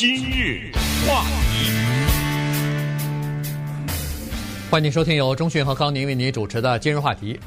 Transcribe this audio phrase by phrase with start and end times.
[0.00, 0.72] 今日
[1.06, 1.70] 话题，
[4.70, 7.38] 欢迎收听由钟讯和高宁为您主持的今日话题。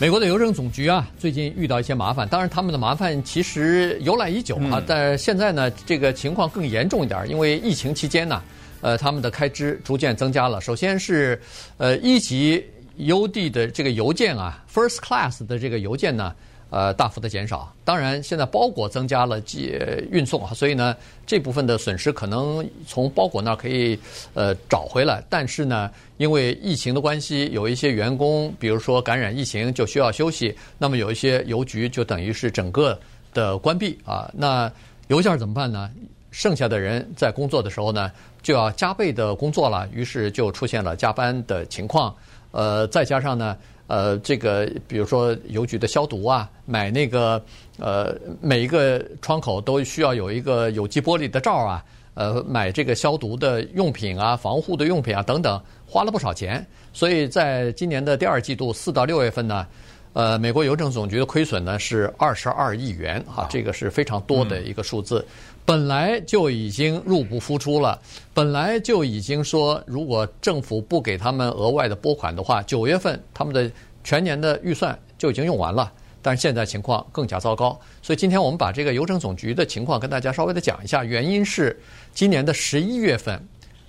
[0.00, 2.28] 美国的邮政总局啊，最近遇到一些麻烦。
[2.28, 8.42] 当然，他们的麻烦其实由来已久啊，但现在呢，这个情况更严重一点，因为疫情期间呢，
[8.80, 10.60] 呃，他们的开支逐渐增加了。
[10.60, 11.40] 首先是
[11.76, 12.60] 呃一级
[12.96, 16.34] 邮递的这个邮件啊，First Class 的这个邮件呢。
[16.74, 17.72] 呃，大幅的减少。
[17.84, 19.80] 当然，现在包裹增加了，寄
[20.10, 23.96] 运送啊，所以呢，这部分的损失可能从包裹那儿可以
[24.34, 25.22] 呃找回来。
[25.30, 32.98] 但是呢，因为疫情的关系，有一些员工，比如说感染疫情就需要休息，那么有一些邮局就等于是整个
[33.32, 34.28] 的关闭啊。
[34.34, 34.68] 那
[35.06, 35.88] 邮件怎么办呢？
[36.32, 38.10] 剩下的人在工作的时候呢，
[38.42, 42.12] 就要加倍的工作了，于是就出现了加班的情况。
[42.50, 43.56] 呃，再加上呢。
[43.86, 47.42] 呃，这个比如说邮局的消毒啊，买那个
[47.78, 51.84] 呃每一个窗口都需要有一个有机玻璃的罩啊，
[52.14, 56.66] 呃买这个消毒的用品啊、防护的用品啊等等，花了不少钱。
[56.92, 59.66] 所以在今年的第二季度四到六月份呢，
[60.14, 65.26] 呃，美国邮政总局的亏损呢是二十二亿元啊，这个是非常多的一个数字。
[65.66, 68.00] 本来就已经入不敷出了，
[68.32, 73.68] 本来就已经说，如果政府不给他们额外的拨款的话，九月份他们的
[74.04, 75.92] 全年的预算就已经用完了。
[76.22, 81.02] 但是现在情况更加糟糕，所以今天我们把这个邮政总局的情况跟大家稍微的讲一下。
[81.02, 81.76] 原因是
[82.14, 83.42] 今年的十一月份，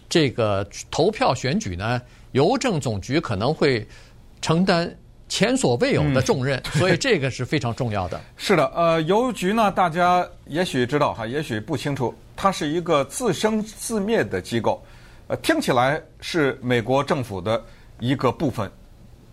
[0.09, 2.01] 这个投票选举呢，
[2.31, 3.87] 邮政总局可能会
[4.41, 4.97] 承担。
[5.27, 8.21] 前所未有的重任，嗯、 所以这个是非常重要的。
[8.37, 14.83] 是的，呃，邮局呢，大家也许知道哈，也许不清楚，它是一个自生自灭的机构，
[15.27, 17.63] 呃，听起来是美国政府的
[17.99, 18.71] 一个部分，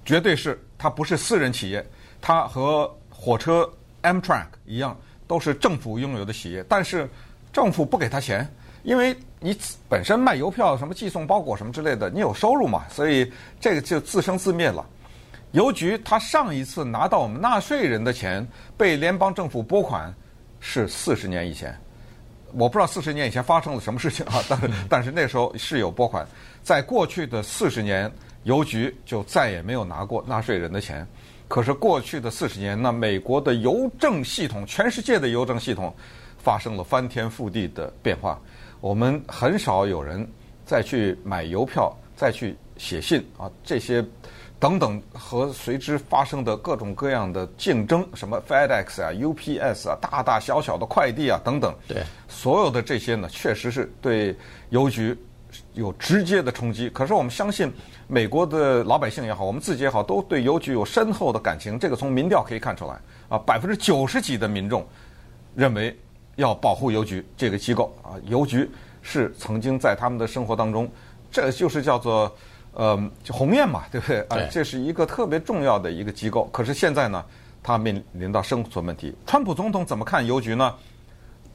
[0.04, 1.84] 绝对是，它不是私人企业，
[2.20, 3.70] 它和火车
[4.02, 7.08] Amtrak 一样，都是政府拥有的企业，但是
[7.52, 8.48] 政府不给他钱，
[8.82, 9.54] 因为你
[9.88, 14.84] 本身卖邮票、什么寄送包裹什么之类的，你有收入嘛，所以这个就自生自灭了。
[15.52, 18.46] 邮局他上一次拿到我们纳税人的钱
[18.76, 20.12] 被联邦政府拨款
[20.60, 21.78] 是四十年以前，
[22.52, 26.26] 我不知道四十年以前发生了什么事情啊，但是 但是那时候是有拨款，
[26.62, 28.10] 在过去的四十年，
[28.44, 31.06] 邮局就再也没有拿过纳税人的钱。
[31.48, 35.94] 可是过去的四十年，那美国的邮政系统，全世界的邮政系统
[36.38, 38.40] 发生了翻天覆地的变化。
[38.80, 40.26] 我们很少有人
[40.64, 44.02] 再去买邮票，再去写信啊，这些。
[44.62, 54.36] 等等和随之发生的各种各样的竞争，什么 FedEx 啊、UPS 啊、大大小小的快递啊等等，对，所有的这些呢，确实是对
[54.70, 55.18] 邮局
[55.74, 56.88] 有直接的冲击。
[56.90, 57.72] 可是我们相信，
[58.06, 61.76] 美国的老百姓也好，我们自己也好，都对邮局有深厚的感情。
[61.76, 62.96] 这个从民调可以看出来
[63.28, 64.86] 啊，百分之九十几的民众
[65.56, 65.98] 认为
[66.36, 68.70] 要保护邮局这个机构啊，邮局
[69.02, 70.88] 是曾经在他们的生活当中，
[71.32, 72.32] 这就是叫做。
[72.72, 74.20] 呃，就鸿雁嘛， 对不对？
[74.28, 76.48] 啊，这是一个特别重要的一个机构。
[76.52, 77.24] 可是现在呢，
[77.62, 79.14] 它面临到生存问题。
[79.26, 80.74] 川普总统怎么看邮局呢？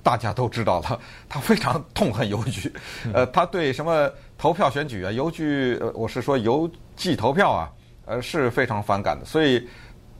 [0.03, 2.71] 大家都知道了， 他非常痛恨邮局。
[3.13, 7.69] 呃，他对什么投票选举啊、邮局，呃，我是说邮寄投票啊，
[8.05, 9.25] 呃，是非常反感的。
[9.25, 9.67] 所以，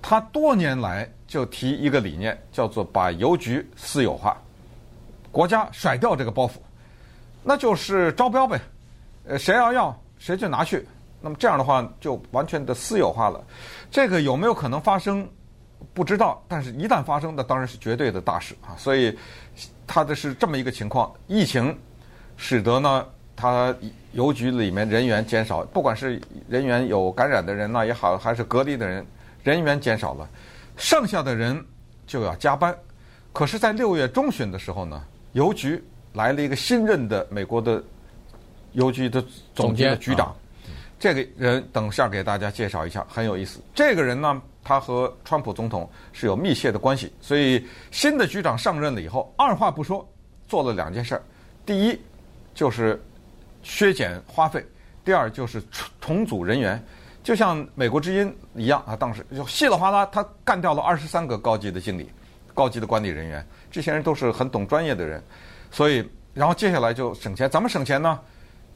[0.02, 4.36] 他多年来就提一个理念，叫做把邮局私有化，
[5.32, 6.54] 国家甩掉这个包袱，
[7.44, 8.60] 那就是招标呗。
[9.26, 9.98] 呃，谁要要？
[10.20, 10.86] 谁就拿去，
[11.22, 13.44] 那么这样的话就完全的私有化了。
[13.92, 15.28] 这个有没有可能发生？
[15.94, 16.44] 不知道。
[16.48, 18.76] 但是一旦发生，那当然是绝对的大事啊。
[18.78, 19.18] 所以，
[19.86, 21.78] 它的是这么一个情况：疫情
[22.36, 23.06] 使得呢，
[23.36, 23.76] 它
[24.14, 29.06] 邮局里面人员减少，不管是人员有感染的人呢也好，还是隔离的人，
[29.44, 30.28] 人员减少了，
[30.76, 31.64] 剩下的人
[32.06, 32.76] 就要加班。
[33.32, 35.04] 可是，在六月中旬的时候呢，
[35.34, 37.84] 邮局来了一个新任的美国的。
[38.78, 39.24] 邮局的
[39.56, 40.36] 总监的局长，
[41.00, 43.60] 这个人等下给大家介绍一下，很有意思。
[43.74, 50.08] 这个人呢，他和川普总统是有密切的关系，所以新的局长上任了以后，二话不说
[50.48, 51.22] 做了两件事儿：
[51.66, 52.00] 第一
[52.54, 53.02] 就是
[53.64, 54.62] 削减花费；
[55.04, 55.62] 第二就是
[56.00, 56.82] 重组人员。
[57.24, 62.10] 就像美国之音一样啊，当时就稀里哗啦，他干掉了二十三个高级的经理、
[62.54, 65.22] 高级的管理人员，这些人都是很懂专业的人，
[65.72, 68.20] 所以然后接下来就省钱，怎么省钱呢？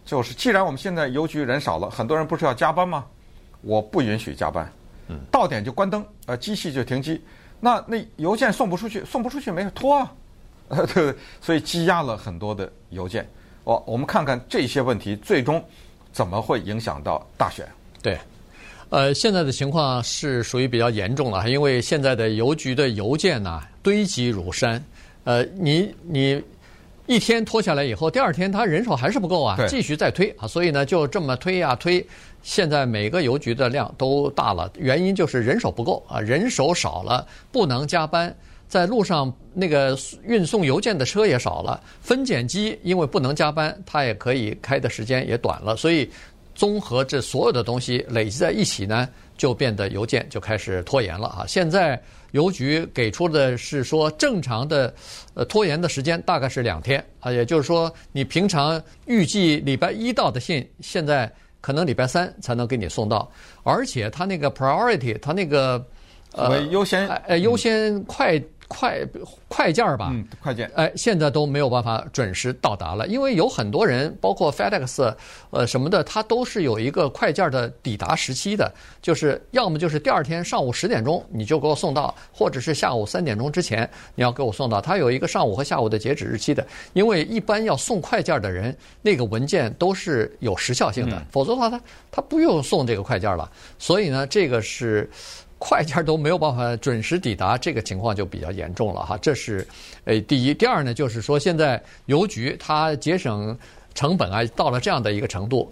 [0.03, 3.05] 就是，既然我们现在邮局人少了，很多人不是要加班吗？
[3.61, 4.69] 我不允许加班，
[5.07, 7.21] 嗯，到点就关灯，呃，机器就停机。
[7.59, 10.11] 那那邮件送不出去，送不出去没事拖啊，
[10.69, 13.25] 呃， 对，所以积压了很多的邮件。
[13.63, 15.63] 我我们看看这些问题最终
[16.11, 17.65] 怎么会影响到大选？
[18.01, 18.17] 对，
[18.89, 24.83] 呃，现在的情况是属于比较严重了，因为现在的邮局的邮件呐堆积如山，
[25.23, 26.43] 呃，你你。
[27.07, 32.05] 一天拖下来以后，第二天他人手还是不够啊，继续再推啊，所以呢就这么推呀、啊、推，
[32.41, 38.33] 现在每个邮局的量都大了，原因就是人手不够啊，人手少了不能加班，
[38.67, 46.09] 在路上那个运送邮件的车也少了，分拣机因为不能加班，它也可以开的时间也短了，所以
[46.55, 49.07] 综合这所有的东西累积在一起呢，
[49.37, 52.01] 就变得邮件就开始拖延了啊，现在。
[52.31, 54.93] 邮局给出的是说，正常的
[55.33, 63.29] 呃拖延的时间大概是两天啊，也就是说，你平常预计礼拜一到的信，现在可能礼拜三才能给你送到，
[63.63, 65.85] 而且它那个 priority，它那个
[66.31, 68.41] 呃优先呃优先快。
[68.71, 68.99] 快
[69.49, 75.13] 快件儿吧，嗯，快件，哎，现在都没有办法准时到达了，因为有很多人，包括 FedEx，
[75.49, 95.09] 呃什么的，它都是有一个快件的抵达时期的，就是要么就是第二天上午十点钟你就给我送到，或者是下午三点钟之前你要给我送到，它有一个上午和下午的截止日期的，因为一般要送快件的人，那个文件都是有时效性的，嗯、否则的话他他不用送这个快件了，所以呢，这个是。
[95.63, 99.15] 快件都没有办法准时抵达，这个情况就比较严重了哈。
[99.21, 99.65] 这是，
[100.05, 103.55] 呃，第一，第二呢，就是说现在邮局它节省
[103.93, 105.71] 成本啊，到了这样的一个程度，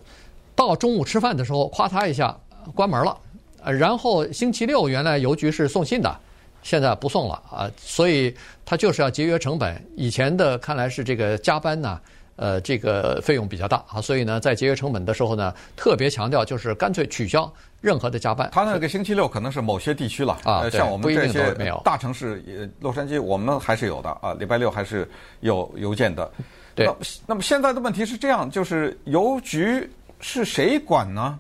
[0.56, 2.38] 到中午吃饭的时候，咵嚓一下
[2.76, 3.18] 关门了，
[3.64, 6.16] 呃然后星期六原来邮局是送信的，
[6.62, 8.32] 现在不送了啊，所以
[8.64, 9.76] 它就是要节约成本。
[9.96, 12.00] 以前的看来是这个加班呢。
[12.40, 17.52] 呃，这个费用比较大啊，所以呢，在节约成本的时候呢，特别强调就是干脆取消
[17.82, 18.50] 任何的加班。
[18.54, 21.54] 他那个星期六可能是某些地区了啊，像我们这些
[21.84, 25.06] 大城市，呃，洛杉矶我们还是有的啊，礼拜六还是
[25.42, 26.32] 有邮件的。
[26.76, 26.96] 对，那，
[27.28, 29.90] 那么现在的问题是这样，就是邮局
[30.22, 31.38] 是谁管呢？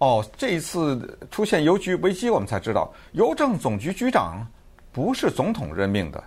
[0.00, 4.46] 哦，这一次出现邮局危机，我们才知道，邮政总局局长
[4.92, 6.22] 不是总统任命的，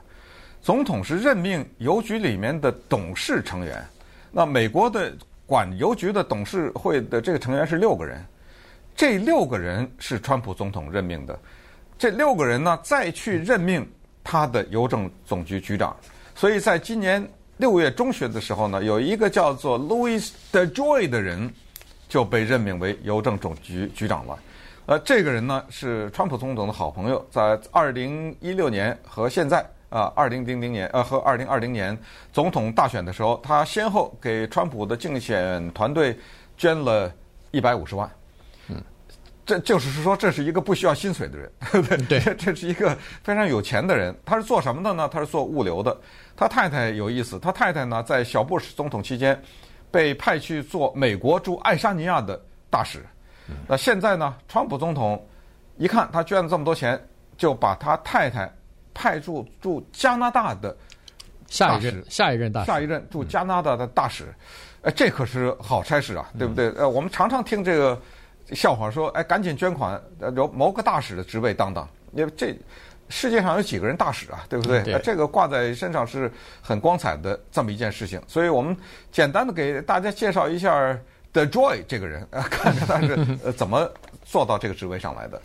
[0.64, 3.86] 总统是任命邮局里面的董事成员。
[4.38, 5.14] 那美国的
[5.46, 8.22] 管邮局的董事会的这个成员是六个人，
[8.94, 11.40] 这六个人是川普总统任命的，
[11.98, 13.90] 这六个人呢再去任命
[14.26, 15.96] 他的邮政总局局长，
[16.36, 21.50] 所以在今年六月中旬的时候呢，有一个叫做 Louis DeJoy 的人
[22.10, 24.38] 就被任命为邮政总局局长了。
[24.88, 29.66] 呃，这个人呢是川普总统的好朋友，在二零一六年和现在。
[29.96, 31.98] 啊，二零零零年，呃，和二零二零年
[32.34, 36.20] 总统大选的时候，他先后给川普的竞选团队
[36.58, 37.10] 捐了
[37.52, 38.12] 一百五十万。
[38.68, 38.76] 嗯，
[39.46, 42.20] 这就是说，这是一个不需要薪水的人， 对不对？
[42.20, 42.94] 对，这是一个
[43.24, 44.14] 非常有钱的人。
[44.26, 45.08] 他是做什么的呢？
[45.10, 45.98] 他是做物流的。
[46.36, 49.42] 他太太有意思，他太太呢，在小布什总统期间
[49.90, 52.38] 被派去做美国驻爱沙尼亚的
[52.70, 53.02] 大使。
[53.66, 55.26] 那现在呢，川普总统
[55.78, 57.02] 一看他捐了这么多钱，
[57.38, 58.54] 就把他太太。
[58.96, 60.76] 派驻驻加拿大的
[61.48, 64.34] 下一任下一任大使，下一任驻加拿大的大使，
[64.82, 66.72] 呃，这可是好差事啊，对不对？
[66.72, 68.02] 呃，我们常常听这个
[68.54, 72.58] 笑话说，哎，赶紧捐款，呃，有某个大使的职位当当，因为这
[73.10, 74.82] 世界上有几个人大使啊，对不对？
[74.82, 76.32] 对，这个挂在身上是
[76.62, 78.76] 很光彩的这么一件事情，所以我们
[79.12, 80.98] 简单的给大家介绍一下
[81.32, 83.88] DeJoy 这个人，呃， 看看他是呃怎么
[84.24, 85.40] 做到这个职位上来的。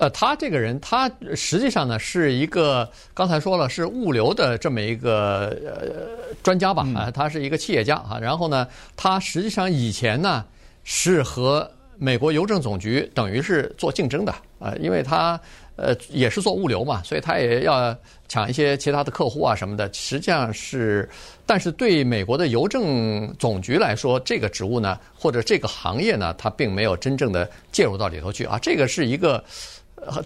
[0.00, 8.18] 呃，他这个人，他实际上呢是一个，刚才说了是物流的这么一个呃专家吧，啊，他是一个企业家啊。
[8.18, 8.66] 然后呢，
[8.96, 10.42] 他实际上以前呢
[10.84, 15.38] 是和美国邮政总局等于是做竞争的啊，因为他
[15.76, 17.94] 呃也是做物流嘛，所以他也要
[18.26, 19.92] 抢一些其他的客户啊什么的。
[19.92, 21.06] 实际上是，
[21.44, 28.58] 但是对美国的邮政总局来说，这个职务呢或者这个行业呢，他并没有真正的介入到里头去啊。
[28.62, 29.44] 这个是一个。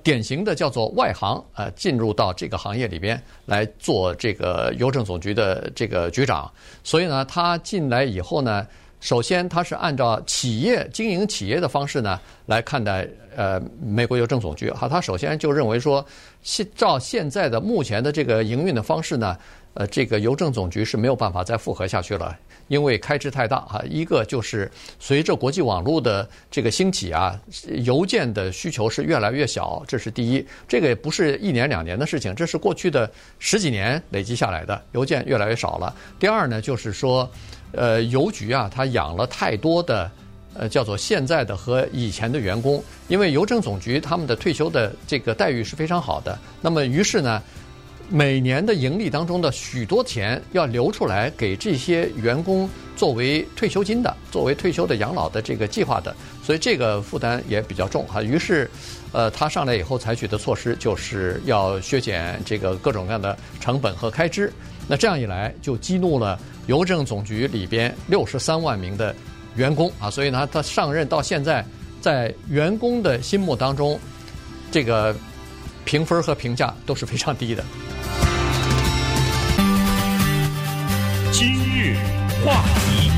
[0.03, 6.51] 典型的叫做外行呃，进入到这个行业里边来做这个邮政总局的这个局长，
[6.83, 8.67] 所以呢，他进来以后呢，
[9.01, 14.71] 首先他是按照企业经营企业的方式呢来看待呃美国邮政总局。
[14.71, 16.05] 哈，他首先就认为说，
[16.43, 19.37] 现照现在的目前的这个营运的方式呢，
[19.75, 22.37] 呃，这个邮政总局是没有办法再复合下去了。
[22.69, 27.39] 因为开支太大啊，一个就是随着国际网络的这个兴起啊，
[27.85, 30.47] 邮件的需求是越来越小，这是第一。
[30.67, 35.95] 这个也不是一年两年的事情，这是过去的十几年累积下来的，邮件越来越少了。
[36.19, 37.31] 第二呢，就是说，
[37.73, 40.11] 呃，邮局啊，它养了太多的
[40.55, 47.43] 呃叫做现在的和以前的员工，因为邮政总局他们的退休的这个待遇是非常好的，那么于是呢。
[48.09, 58.23] 每年的盈利当中的许多钱要留出来给这些员工作为退休金的，作为退休的养老的这个计划的，所以这个负担也比较重哈。
[58.23, 58.71] 于是，
[59.11, 64.53] 呃，他上来以后采取的措施就是要削减这个各种各样的成本和开支。
[64.87, 69.15] 那这样一来，就激怒了邮政总局里边六十三万名的
[69.57, 71.65] 员工啊，所以呢，他上任到现在，
[72.01, 73.99] 在员工的心目当中，
[74.71, 75.17] 这个
[75.85, 77.65] 评分和评价都是非常低的。
[82.45, 83.11] 话题。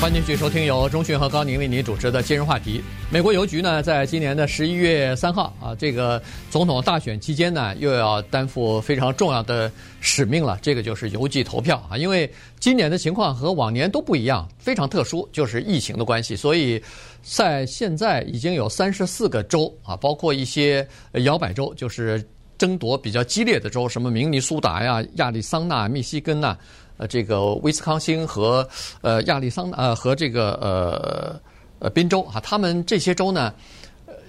[0.00, 2.80] 欢迎继续收听由中讯和高宁为您主持的今日话题。
[3.10, 9.70] 美国邮局呢，在今年的十一月三号啊，这个总统大选期间呢，又要担负非常重要的
[10.00, 10.56] 使命了。
[10.62, 16.36] 这个就是邮寄投票啊，因为今年的情况和往年都不一样，非常特殊，就是疫情的关系。
[16.36, 16.80] 所以
[17.22, 20.86] 在现在已经有三十四个州啊，包括一些
[21.24, 22.24] 摇摆州，就是
[22.56, 26.56] 争夺比较激烈的州，什么明尼苏达呀、亚利桑那、密西根呐。
[26.98, 28.68] 呃，这个威斯康星和
[29.02, 31.40] 呃亚利桑呃和这个呃
[31.78, 33.54] 呃宾州啊，他们这些州呢，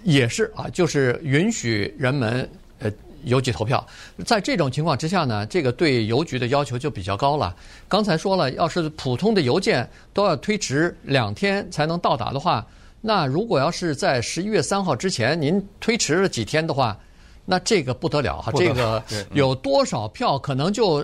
[0.04, 2.48] 也是啊，就是允许人们
[2.78, 2.92] 呃
[3.24, 3.84] 邮寄投票。
[4.24, 7.56] 在这种情况之下呢，这个对邮局的要求就比较高了。
[7.88, 12.64] 刚才说了，要是普通的邮件都要推迟两天才能到达的话，
[13.02, 16.96] 那如果要是在十一月三号之前您推迟了几天的话，
[17.46, 21.04] 那这个不得了哈，这个有多少票可能就。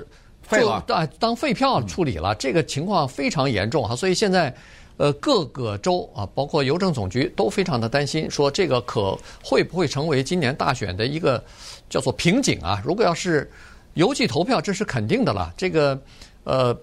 [0.51, 4.53] 就当当废票处理了，这个情况非常严重哈，所以现在，
[4.97, 11.43] 呃，各个州啊，包括邮政总局都非常的担心，说这个可会不会成为今年大选的一个
[11.89, 12.81] 叫做瓶颈啊？
[12.85, 13.51] 如果要是
[13.95, 15.99] 邮寄投票，这是肯定的了，这个
[16.43, 16.75] 呃。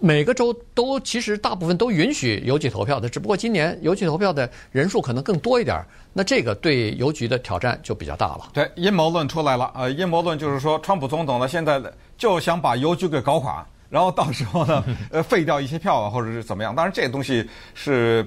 [0.00, 8.48] 每个州都其实大部分都允许邮寄投票的，只不过今年邮寄投票的人数可能更多一点，那这个对邮局的挑战就比较大了。
[8.54, 11.80] 对，阴谋论出来了，呃，阴谋论就是说，川普总统呢现在
[12.16, 16.74] 就想把邮局给搞垮，然后到时候呢， 呃，废掉一些票啊，或者是怎么样。
[16.74, 18.26] 当然，这个东西是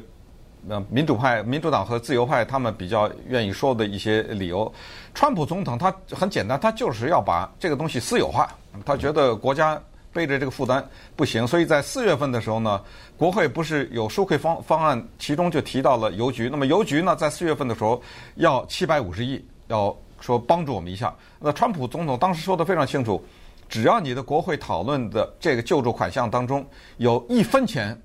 [0.70, 4.72] 呃民主派、民主党和自由派他们比较愿意说的一些理由。
[5.15, 8.48] 川普总统他很简单，他就是要把这个东西私有化，
[8.86, 9.82] 他觉得国家。
[10.13, 12.82] 背着这个负担不行，所以在四月份的时候呢，
[13.17, 16.48] 国会不是有纾困方方案，其中就提到了邮局。
[16.50, 18.01] 那么邮局呢，在四月份的时候
[18.36, 21.13] 要七百五十亿，要说帮助我们一下。
[21.39, 23.22] 那川普总统当时说的非常清楚，
[23.67, 26.65] 只要你的国会讨论的这个救助款项当中
[26.98, 28.00] 有一分钱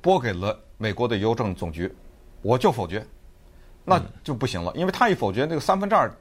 [0.00, 1.90] 拨给了美国的邮政总局，
[2.42, 3.06] 我就否决，
[3.84, 6.12] 那就不行了，因为他一否决，那个三分之二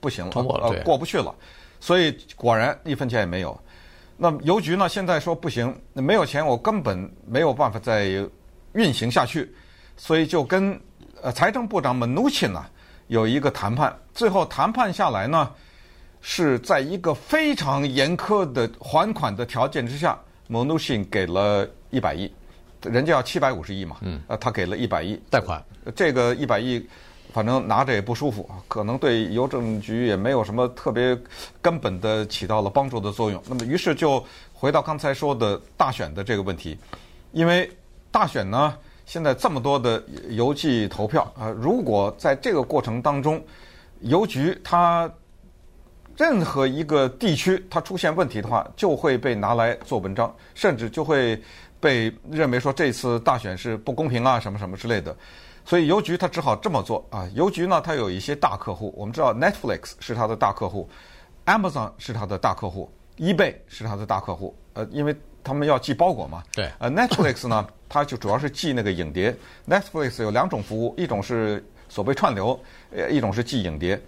[0.00, 1.34] 不行了，通过了，呃，过不去了。
[1.80, 3.58] 所以果然一分钱也没有。
[4.22, 4.88] 那么邮局呢？
[4.88, 8.04] 现在说不行，没有钱，我根本没有办法再
[8.72, 9.52] 运行下去，
[9.96, 10.80] 所以就跟
[11.20, 12.64] 呃财政部长们努钦呢
[13.08, 13.92] 有一个谈判。
[14.14, 15.50] 最后谈判下来呢，
[16.20, 22.32] 是在一个非常严苛的还款的条件之下，穆努钦给了一百亿，
[22.82, 25.60] 人家要七百五十亿嘛，嗯，呃，他给了一百亿贷款，
[25.96, 26.88] 这个一百亿。
[27.32, 31.18] 反正拿着也不舒服，可能对邮政局也没有什么特别
[31.62, 33.42] 根本的起到了帮助的作用。
[33.48, 34.22] 那么，于是就
[34.52, 36.78] 回到刚才说的大选的这个问题，
[37.32, 37.70] 因为
[38.10, 43.42] 大选呢，现在这么多的邮寄投票啊，如果在这个过程当中，
[44.00, 45.10] 邮局它
[46.18, 51.40] 任何一个地区它出现问题的话，就会被拿来做文章，甚至就会
[51.80, 55.16] 被认为说这次大选是不公平啊，什么什么之类的。
[55.64, 57.28] 所以邮局它只好这么做啊。
[57.34, 60.88] 邮局呢，它有一些大客户，我们知道 Netflix 是它的大客户
[61.46, 64.54] ，Amazon 是它的大客户，eBay 是它的大客户。
[64.74, 65.14] 呃，因为
[65.44, 66.42] 他们要寄包裹嘛。
[66.52, 66.70] 对。
[66.78, 69.36] 呃，Netflix 呢，它就主要是寄那个影碟。
[69.68, 72.58] Netflix 有两种服务，一种是所谓串流，
[72.90, 74.00] 呃，一种是寄影碟。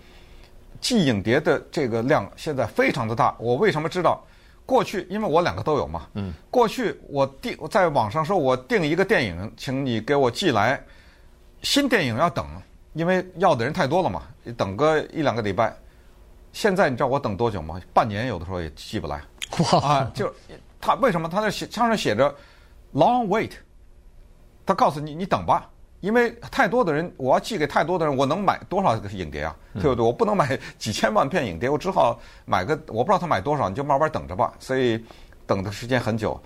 [0.80, 3.34] 寄影碟的这个量现在非常的大。
[3.38, 4.24] 我为什么知道？
[4.66, 6.08] 过去因为我两个都有嘛。
[6.14, 6.32] 嗯。
[6.50, 10.82] 过去我订在网上说，我订一个电影，请你给我寄来。
[11.64, 12.46] 新电影要等，
[12.92, 14.22] 因为要的人太多了嘛，
[14.56, 15.74] 等个一两个礼拜。
[16.52, 17.80] 现在你知道我等多久吗？
[17.92, 19.20] 半年有的时候也寄不来。
[19.72, 19.80] 哇！
[19.80, 20.32] 啊，就
[20.80, 22.32] 他为什么他那写上面写着
[22.92, 23.52] “long wait”，
[24.64, 25.68] 他告诉你你等吧，
[26.00, 29.56] 因为太多的人，我要寄给太多的人，我能买多少个影碟啊？
[29.72, 30.04] 对不对？
[30.04, 34.52] 我不能买几千万片影碟，我只好买个我不知道他买多少，你就慢慢等着吧。
[34.60, 35.02] 所以
[35.46, 36.40] 等的时间很久。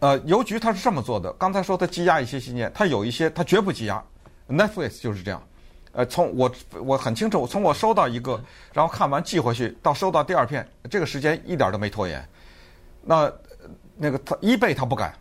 [0.00, 1.32] 呃，邮局他是这么做的。
[1.32, 4.00] 刚才说他积压一些信件，他有一些他绝不积压。
[4.48, 5.42] Netflix 就是这样，
[5.92, 6.50] 呃，从我
[6.82, 8.40] 我很清楚，从我收到一个，
[8.72, 12.26] 然后看完寄回去，到收到第二片，这个时间一点都没拖延。
[13.02, 13.30] 那
[13.96, 15.14] 那个他 eBay 他不敢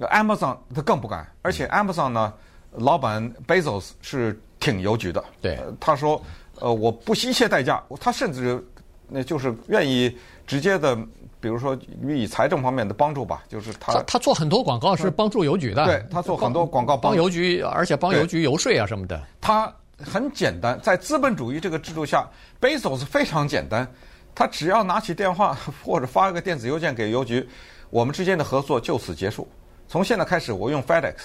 [0.00, 2.32] ，Amazon 他更不敢，而且 Amazon 呢，
[2.72, 6.20] 老板 Bezos 是挺邮局的，对，他说，
[6.60, 8.62] 呃，我不惜一切代价，他甚至
[9.08, 10.98] 那就是愿意直接的。
[11.40, 19.22] 比如说予以财政方面的帮助吧，就是他他，他做很多广告是帮助邮局的，对他做很多广告帮邮局，而且帮邮局游说啊什么的。
[19.42, 22.26] 他很简单，在资本主义这个制度下
[22.62, 23.86] ，Bezos 非常简单，
[24.34, 27.46] 他只要拿起电话或者发一个电子邮件给邮局，
[27.90, 29.46] 我们之间的合作就此结束。
[29.86, 31.16] 从现在开始，我用 FedEx，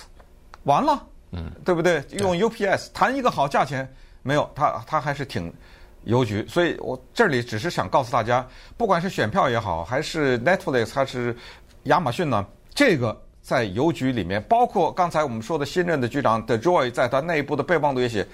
[0.64, 2.04] 完了，嗯，对不对？
[2.18, 3.90] 用 UPS 谈一个好价钱，
[4.22, 5.50] 没有，他他还是挺
[6.10, 6.46] 邮局。
[6.48, 11.36] 所以我这里只是想告诉大家，不管是选票也好，还是 Netflix 还是
[11.84, 18.28] 亚马逊呢，这个在邮局里面，包括刚才我们说的新任的局长 DeJoy 在他内部的备忘录也写，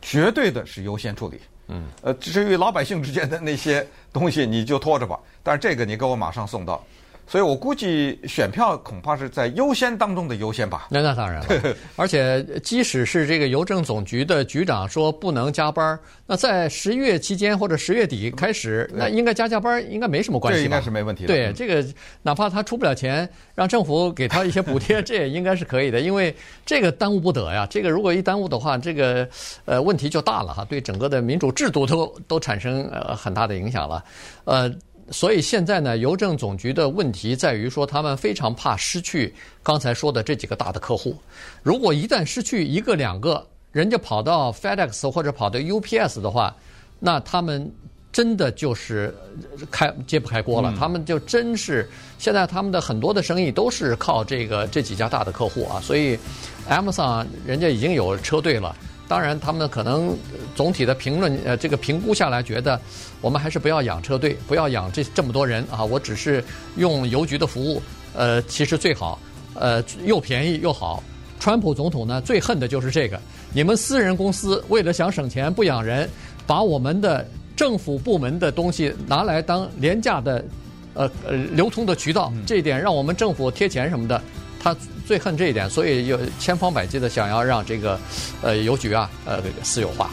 [0.00, 1.40] 绝对的是优先处理。
[1.68, 5.18] 嗯，呃，至于老百姓之间的那些东西，你就拖着吧。
[5.42, 6.84] 但是这个你给我马上送到。
[7.32, 10.88] 所以我估计选票恐怕是在优先当中的优先吧。
[10.90, 20.60] 那那当然了， 而且即使是这个邮政总局的局长说不能加班，那在十一月期间或者十月底开始，那应该加加班应该没什么关系吧？
[20.60, 21.28] 这应该是没问题的。
[21.28, 21.82] 对，这个
[22.20, 26.36] 哪怕他出不了钱，让政府给他一些补贴， 这也应该是可以的，因为
[26.66, 27.66] 这个耽误不得呀。
[27.70, 29.26] 这个如果一耽误的话，这个
[29.64, 34.04] 呃问题就大了哈，对整个的民主制度都都产生呃很大的影响了，
[34.44, 34.70] 呃。
[35.10, 41.16] 所以现在呢，邮政总局的问题在于说，他们非常怕失去刚才说的这几个大的客户。
[41.62, 46.54] 如果一旦失去一个两个，人家跑到 FedEx 或者跑到 UPS 的话，
[46.98, 47.70] 那他们
[48.12, 49.14] 真的就是
[49.70, 50.74] 开揭不开锅了。
[50.78, 55.80] 他们就真是现在他们的很多的生意都是靠这个这几家大的客户啊。
[55.80, 56.18] 所以
[56.68, 58.76] Amazon 人家已经有车队了。
[59.12, 60.16] 当然，他们可能
[60.54, 62.80] 总体的评论，呃，这个评估下来，觉得
[63.20, 65.84] 我们还是不要养车队，不要养这这么多人啊。
[65.84, 66.42] 我只是
[66.76, 67.82] 用邮局的服务，
[68.14, 69.20] 呃，其实最好，
[69.52, 71.02] 呃，又便宜又好。
[71.38, 73.20] 川普总统呢，最恨的就是这个，
[73.52, 76.08] 你们私人公司为了想省钱不养人，
[76.46, 80.42] 把我们的政府部门的东西拿来当廉价的，
[80.94, 84.18] 呃呃，流通的渠道，这一点让我们政府贴钱什么的。
[84.58, 84.74] 他
[85.06, 87.98] 最恨这一点，所以有千方百计的想要让这个，
[88.42, 90.10] 呃，邮局啊，呃，私有化。